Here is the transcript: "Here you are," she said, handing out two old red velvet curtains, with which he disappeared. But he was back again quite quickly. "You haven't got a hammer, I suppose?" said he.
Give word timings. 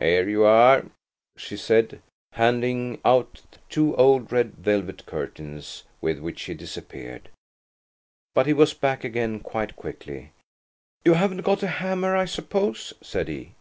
"Here 0.00 0.28
you 0.28 0.42
are," 0.42 0.86
she 1.36 1.56
said, 1.56 2.02
handing 2.32 3.00
out 3.04 3.42
two 3.68 3.94
old 3.94 4.32
red 4.32 4.54
velvet 4.56 5.06
curtains, 5.06 5.84
with 6.00 6.18
which 6.18 6.42
he 6.42 6.54
disappeared. 6.54 7.28
But 8.34 8.46
he 8.48 8.52
was 8.52 8.74
back 8.74 9.04
again 9.04 9.38
quite 9.38 9.76
quickly. 9.76 10.32
"You 11.04 11.12
haven't 11.12 11.42
got 11.42 11.62
a 11.62 11.68
hammer, 11.68 12.16
I 12.16 12.24
suppose?" 12.24 12.92
said 13.02 13.28
he. 13.28 13.52